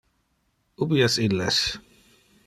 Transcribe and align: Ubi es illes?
Ubi 0.85 1.03
es 1.07 1.17
illes? 1.25 1.59